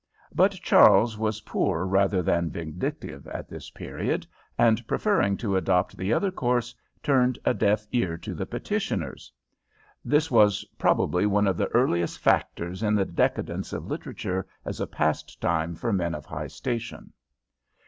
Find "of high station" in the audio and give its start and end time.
16.15-17.13